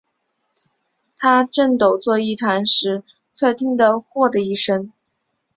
[1.15, 4.91] 他正抖作一团时，却听得豁的一声